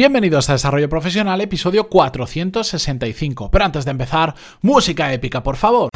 [0.00, 3.50] Bienvenidos a Desarrollo Profesional, episodio 465.
[3.50, 5.90] Pero antes de empezar, música épica, por favor.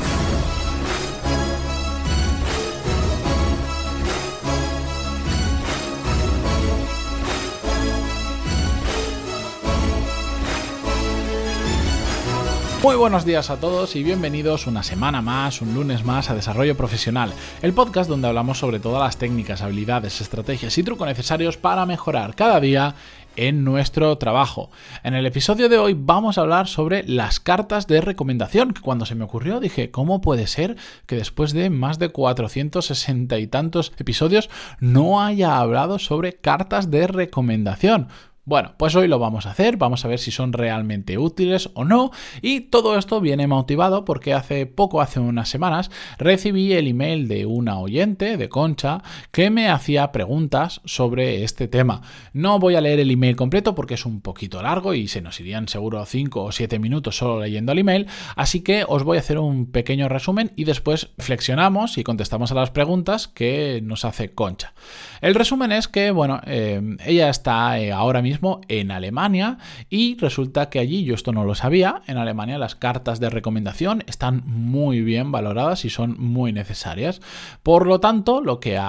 [12.84, 16.76] Muy buenos días a todos y bienvenidos una semana más, un lunes más a Desarrollo
[16.76, 17.32] Profesional,
[17.62, 22.34] el podcast donde hablamos sobre todas las técnicas, habilidades, estrategias y trucos necesarios para mejorar
[22.34, 22.94] cada día
[23.36, 24.70] en nuestro trabajo.
[25.02, 29.06] En el episodio de hoy vamos a hablar sobre las cartas de recomendación, que cuando
[29.06, 33.92] se me ocurrió dije, ¿cómo puede ser que después de más de 460 y tantos
[33.98, 38.08] episodios no haya hablado sobre cartas de recomendación?
[38.46, 41.86] Bueno, pues hoy lo vamos a hacer, vamos a ver si son realmente útiles o
[41.86, 42.10] no
[42.42, 47.46] y todo esto viene motivado porque hace poco, hace unas semanas, recibí el email de
[47.46, 52.02] una oyente, de Concha, que me hacía preguntas sobre este tema.
[52.34, 55.40] No voy a leer el email completo porque es un poquito largo y se nos
[55.40, 59.20] irían seguro 5 o 7 minutos solo leyendo el email, así que os voy a
[59.20, 64.34] hacer un pequeño resumen y después flexionamos y contestamos a las preguntas que nos hace
[64.34, 64.74] Concha.
[65.22, 68.33] El resumen es que, bueno, eh, ella está eh, ahora mismo
[68.68, 69.58] en Alemania
[69.90, 74.02] y resulta que allí, yo esto no lo sabía, en Alemania las cartas de recomendación
[74.06, 77.20] están muy bien valoradas y son muy necesarias.
[77.62, 78.80] Por lo tanto, lo que,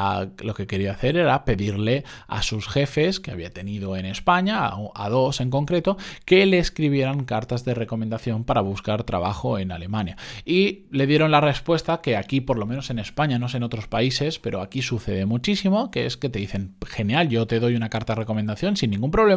[0.44, 5.10] lo que quería hacer era pedirle a sus jefes que había tenido en España, a,
[5.10, 10.18] dos en concreto, que le escribieran cartas de recomendación para buscar trabajo en Alemania.
[10.46, 13.64] Y le dieron la respuesta que aquí, por lo menos en España, no sé en
[13.64, 17.76] otros países, pero aquí sucede muchísimo, que es que te dicen, genial, yo te doy
[17.76, 19.34] una carta de recomendación sin ningún problema,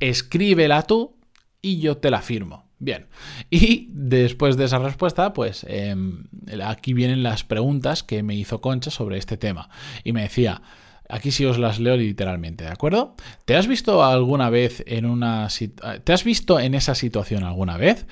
[0.00, 1.16] escríbela tú
[1.60, 2.64] y yo te la firmo.
[2.78, 3.06] Bien,
[3.50, 6.24] y después de esa respuesta, pues em,
[6.62, 9.70] aquí vienen las preguntas que me hizo Concha sobre este tema.
[10.02, 10.60] Y me decía,
[11.08, 13.14] aquí sí os las leo literalmente, ¿de acuerdo?
[13.44, 15.48] ¿Te has visto alguna vez en una...
[16.02, 18.06] ¿Te has visto en esa situación alguna vez?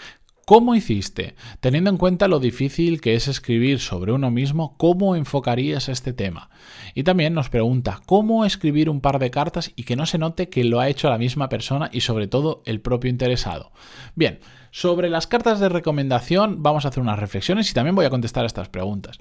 [0.53, 1.35] ¿Cómo hiciste?
[1.61, 6.51] Teniendo en cuenta lo difícil que es escribir sobre uno mismo, ¿cómo enfocarías este tema?
[6.95, 10.51] Y también nos pregunta, ¿cómo escribir un par de cartas y que no se note
[10.51, 13.73] que lo ha hecho la misma persona y sobre todo el propio interesado?
[14.15, 14.41] Bien,
[14.73, 18.45] sobre las cartas de recomendación vamos a hacer unas reflexiones y también voy a contestar
[18.45, 19.21] estas preguntas.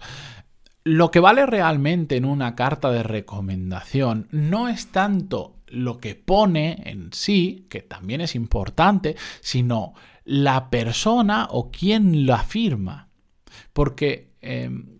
[0.83, 6.81] Lo que vale realmente en una carta de recomendación no es tanto lo que pone
[6.85, 9.93] en sí, que también es importante, sino
[10.25, 13.09] la persona o quien la firma.
[13.73, 14.97] Porque em,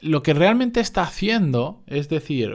[0.00, 2.54] lo que realmente está haciendo, es decir,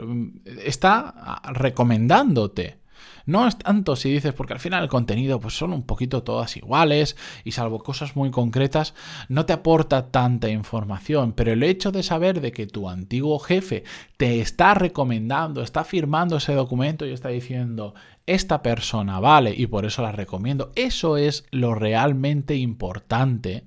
[0.64, 2.78] está recomendándote.
[3.26, 6.56] No es tanto si dices, porque al final el contenido pues son un poquito todas
[6.56, 8.94] iguales y salvo cosas muy concretas,
[9.28, 13.82] no te aporta tanta información, pero el hecho de saber de que tu antiguo jefe
[14.16, 17.94] te está recomendando, está firmando ese documento y está diciendo,
[18.26, 23.64] esta persona vale y por eso la recomiendo, eso es lo realmente importante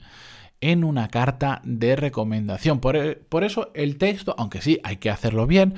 [0.61, 2.79] en una carta de recomendación.
[2.79, 5.75] Por, por, eso el texto, aunque sí hay que hacerlo bien,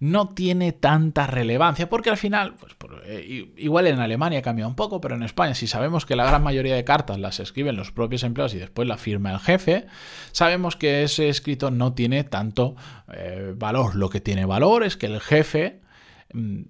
[0.00, 5.00] no tiene tanta relevancia, porque al final, pues, eh, igual en Alemania cambia un poco,
[5.00, 8.22] pero en España, si sabemos que la gran mayoría de cartas las escriben los propios
[8.22, 9.86] empleados y después la firma el jefe,
[10.30, 12.76] sabemos que ese escrito no tiene tanto
[13.12, 13.96] eh, valor.
[13.96, 15.80] Lo que tiene valor es que el jefe
[16.32, 16.62] mm,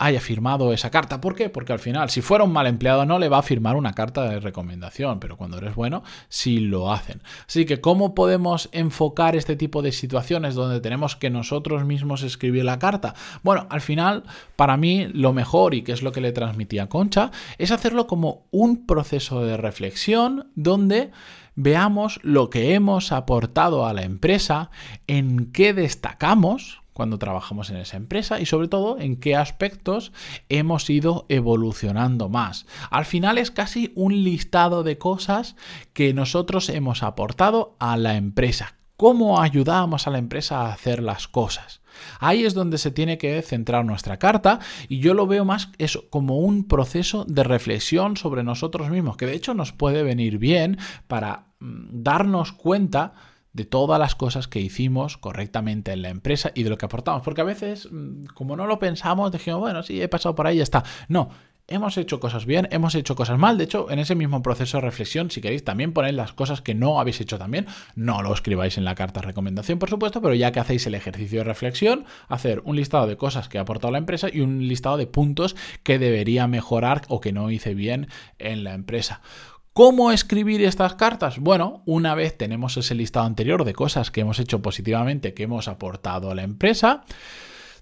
[0.00, 1.20] haya firmado esa carta.
[1.20, 1.50] ¿Por qué?
[1.50, 4.24] Porque al final, si fuera un mal empleado, no le va a firmar una carta
[4.24, 7.22] de recomendación, pero cuando eres bueno, sí lo hacen.
[7.46, 12.64] Así que, ¿cómo podemos enfocar este tipo de situaciones donde tenemos que nosotros mismos escribir
[12.64, 13.14] la carta?
[13.42, 14.24] Bueno, al final,
[14.56, 18.46] para mí, lo mejor, y que es lo que le transmitía Concha, es hacerlo como
[18.50, 21.10] un proceso de reflexión donde
[21.56, 24.70] veamos lo que hemos aportado a la empresa,
[25.06, 30.12] en qué destacamos, cuando trabajamos en esa empresa y sobre todo en qué aspectos
[30.48, 32.66] hemos ido evolucionando más.
[32.90, 35.56] Al final es casi un listado de cosas
[35.92, 38.74] que nosotros hemos aportado a la empresa.
[38.96, 41.80] ¿Cómo ayudamos a la empresa a hacer las cosas?
[42.18, 46.04] Ahí es donde se tiene que centrar nuestra carta y yo lo veo más eso
[46.10, 50.78] como un proceso de reflexión sobre nosotros mismos, que de hecho nos puede venir bien
[51.08, 53.14] para mm, darnos cuenta
[53.52, 57.22] de todas las cosas que hicimos correctamente en la empresa y de lo que aportamos.
[57.22, 60.58] Porque a veces, mm, como no lo pensamos, dijimos, bueno, sí, he pasado por ahí
[60.58, 60.84] ya está.
[61.08, 61.30] No,
[61.70, 63.56] hemos hecho cosas bien, hemos hecho cosas mal.
[63.56, 66.74] De hecho, en ese mismo proceso de reflexión, si queréis, también poner las cosas que
[66.74, 67.66] no habéis hecho también.
[67.94, 70.94] No lo escribáis en la carta de recomendación, por supuesto, pero ya que hacéis el
[70.94, 74.66] ejercicio de reflexión, hacer un listado de cosas que ha aportado la empresa y un
[74.68, 78.08] listado de puntos que debería mejorar o que no hice bien
[78.38, 79.22] en la empresa.
[79.72, 81.38] ¿Cómo escribir estas cartas?
[81.38, 85.68] Bueno, una vez tenemos ese listado anterior de cosas que hemos hecho positivamente, que hemos
[85.68, 87.04] aportado a la empresa,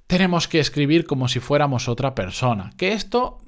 [0.06, 2.72] tenemos que escribir como si fuéramos otra persona.
[2.76, 3.38] Que esto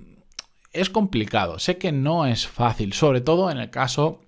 [0.73, 4.23] es complicado, sé que no es fácil, sobre todo en el caso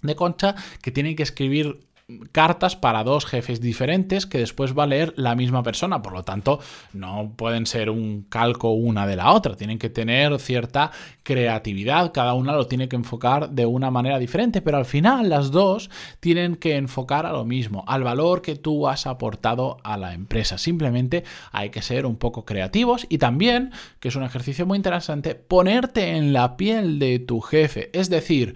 [0.00, 1.88] de Concha, que tiene que escribir
[2.32, 6.02] cartas para dos jefes diferentes que después va a leer la misma persona.
[6.02, 6.60] Por lo tanto,
[6.92, 9.56] no pueden ser un calco una de la otra.
[9.56, 10.90] Tienen que tener cierta
[11.22, 12.12] creatividad.
[12.12, 14.62] Cada una lo tiene que enfocar de una manera diferente.
[14.62, 18.88] Pero al final las dos tienen que enfocar a lo mismo, al valor que tú
[18.88, 20.58] has aportado a la empresa.
[20.58, 25.34] Simplemente hay que ser un poco creativos y también, que es un ejercicio muy interesante,
[25.34, 27.90] ponerte en la piel de tu jefe.
[27.92, 28.54] Es decir,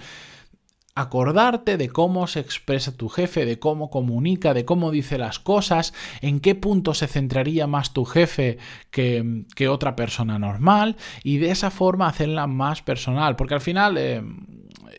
[0.96, 5.92] acordarte de cómo se expresa tu jefe, de cómo comunica, de cómo dice las cosas,
[6.22, 8.58] en qué punto se centraría más tu jefe
[8.90, 13.96] que, otra persona normal y de esa forma hacerla más personal, porque al final...
[13.98, 14.22] Eh,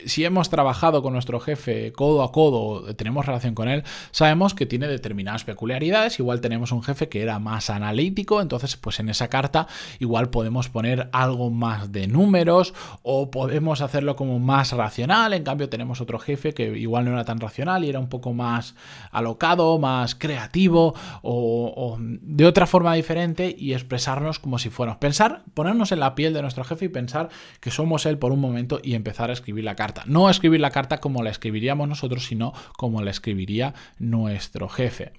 [0.06, 4.66] si hemos trabajado con nuestro jefe codo a codo, tenemos relación con él, sabemos que
[4.66, 6.18] tiene determinadas peculiaridades.
[6.18, 9.66] Igual tenemos un jefe que era más analítico, entonces pues en esa carta
[9.98, 15.32] igual podemos poner algo más de números o podemos hacerlo como más racional.
[15.32, 18.32] En cambio tenemos otro jefe que igual no era tan racional y era un poco
[18.32, 18.74] más
[19.10, 24.98] alocado, más creativo o, o de otra forma diferente y expresarnos como si fuéramos.
[24.98, 27.28] Pensar, ponernos en la piel de nuestro jefe y pensar
[27.60, 29.87] que somos él por un momento y empezar a escribir la carta.
[30.06, 35.12] No escribir la carta como la escribiríamos nosotros, sino como la escribiría nuestro jefe.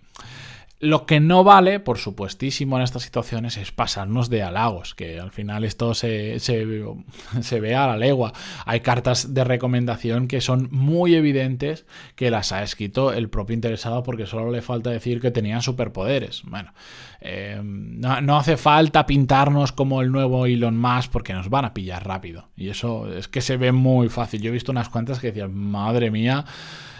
[0.82, 5.32] Lo que no vale, por supuestísimo, en estas situaciones es pasarnos de halagos, que al
[5.32, 8.32] final esto se, se, ve a la legua.
[8.66, 11.86] Hay cartas de recomendación que son muy evidentes
[12.16, 16.44] que las ha escrito el propio interesado porque solo le falta decir que tenían superpoderes.
[16.46, 16.74] Bueno,
[17.20, 21.74] eh, no, no, hace falta pintarnos como el nuevo Elon Musk porque nos van a
[21.74, 22.48] pillar rápido.
[22.56, 24.42] Y eso es que se ve muy fácil.
[24.42, 26.46] Yo he visto unas cuantas que decían, madre mía.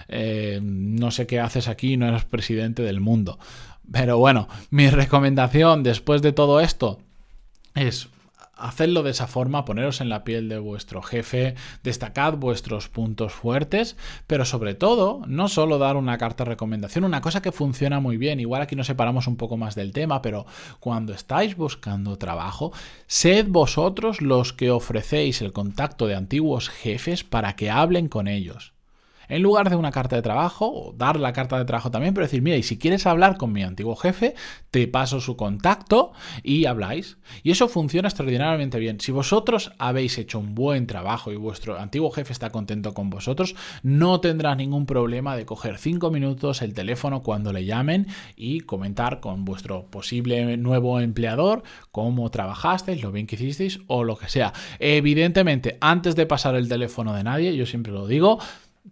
[0.10, 3.40] Eh, no sé qué haces aquí, no eres presidente del mundo.
[3.92, 7.00] Pero bueno, mi recomendación después de todo esto
[7.76, 8.10] es
[8.60, 13.96] Hacedlo de esa forma, poneros en la piel de vuestro jefe, destacad vuestros puntos fuertes,
[14.28, 18.18] pero sobre todo, no solo dar una carta de recomendación, una cosa que funciona muy
[18.18, 20.46] bien, igual aquí nos separamos un poco más del tema, pero
[20.82, 22.74] cuando estáis buscando trabajo,
[23.08, 28.74] sed vosotros los que ofrecéis el contacto de antiguos jefes para que hablen con ellos
[29.30, 32.26] en lugar de una carta de trabajo, o dar la carta de trabajo también, pero
[32.26, 34.36] decir, mira, y si quieres hablar con mi antiguo jefe,
[34.72, 36.12] te paso su contacto
[36.44, 37.18] y habláis.
[37.44, 39.00] Y eso funciona extraordinariamente bien.
[39.00, 43.56] Si vosotros habéis hecho un buen trabajo y vuestro antiguo jefe está contento con vosotros,
[43.84, 49.20] no tendrá ningún problema de coger cinco minutos el teléfono cuando le llamen y comentar
[49.20, 54.54] con vuestro posible nuevo empleador cómo trabajasteis, lo bien que hicisteis o lo que sea.
[54.80, 58.40] Evidentemente, antes de pasar el teléfono de nadie, yo siempre lo digo,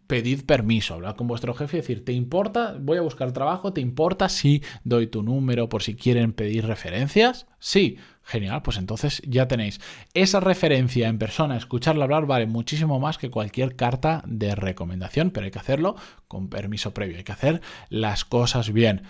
[0.07, 2.75] pedid permiso, hablar con vuestro jefe y decir, ¿te importa?
[2.79, 7.47] Voy a buscar trabajo, ¿te importa si doy tu número por si quieren pedir referencias?
[7.59, 9.79] Sí, genial, pues entonces ya tenéis
[10.13, 15.45] esa referencia en persona, escucharla hablar vale muchísimo más que cualquier carta de recomendación, pero
[15.45, 15.95] hay que hacerlo
[16.27, 19.03] con permiso previo, hay que hacer las cosas bien.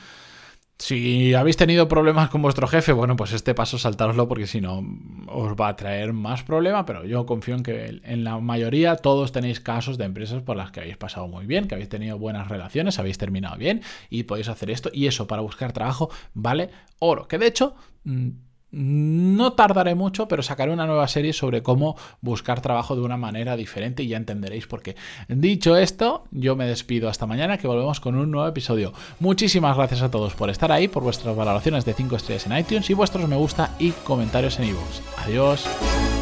[0.80, 4.84] Si habéis tenido problemas con vuestro jefe, bueno, pues este paso saltároslo porque si no
[5.26, 9.32] os va a traer más problema, pero yo confío en que en la mayoría todos
[9.32, 12.48] tenéis casos de empresas por las que habéis pasado muy bien, que habéis tenido buenas
[12.48, 13.82] relaciones, habéis terminado bien
[14.12, 16.70] y podéis hacer esto y eso para buscar trabajo vale
[17.00, 18.30] oro, que de hecho mm,
[18.78, 23.56] no tardaré mucho, pero sacaré una nueva serie sobre cómo buscar trabajo de una manera
[23.56, 24.96] diferente y ya entenderéis por qué.
[25.28, 28.94] Dicho esto, yo me despido hasta mañana que volvemos con un nuevo episodio.
[29.20, 32.90] Muchísimas gracias a todos por estar ahí, por vuestras valoraciones de 5 estrellas en iTunes
[32.90, 35.02] y vuestros me gusta y comentarios en iVoox.
[35.26, 36.17] Adiós.